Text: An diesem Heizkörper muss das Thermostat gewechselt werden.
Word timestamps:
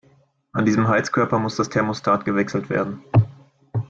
An 0.53 0.65
diesem 0.65 0.87
Heizkörper 0.87 1.37
muss 1.37 1.57
das 1.57 1.69
Thermostat 1.69 2.25
gewechselt 2.25 2.71
werden. 2.71 3.03